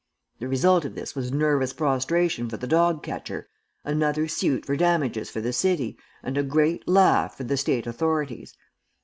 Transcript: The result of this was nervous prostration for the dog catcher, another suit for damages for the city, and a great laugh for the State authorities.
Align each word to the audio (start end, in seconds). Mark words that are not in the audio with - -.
The 0.39 0.47
result 0.47 0.83
of 0.83 0.95
this 0.95 1.13
was 1.13 1.31
nervous 1.31 1.73
prostration 1.73 2.49
for 2.49 2.57
the 2.57 2.65
dog 2.65 3.03
catcher, 3.03 3.47
another 3.83 4.27
suit 4.27 4.65
for 4.65 4.75
damages 4.75 5.29
for 5.29 5.41
the 5.41 5.53
city, 5.53 5.95
and 6.23 6.39
a 6.39 6.43
great 6.43 6.87
laugh 6.87 7.37
for 7.37 7.43
the 7.43 7.55
State 7.55 7.85
authorities. 7.85 8.57